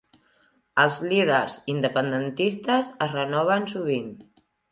Els 0.83 0.95
líders 1.11 1.57
independentistes 1.75 2.91
es 3.09 3.13
renoven 3.13 3.71
sovint. 3.77 4.11